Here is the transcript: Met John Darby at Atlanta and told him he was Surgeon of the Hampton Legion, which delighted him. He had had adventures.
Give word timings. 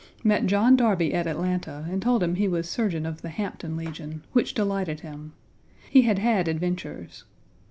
Met 0.23 0.47
John 0.47 0.75
Darby 0.75 1.13
at 1.13 1.27
Atlanta 1.27 1.85
and 1.87 2.01
told 2.01 2.23
him 2.23 2.33
he 2.33 2.47
was 2.47 2.67
Surgeon 2.67 3.05
of 3.05 3.21
the 3.21 3.29
Hampton 3.29 3.77
Legion, 3.77 4.23
which 4.33 4.55
delighted 4.55 5.01
him. 5.01 5.33
He 5.91 6.01
had 6.01 6.17
had 6.17 6.47
adventures. 6.47 7.23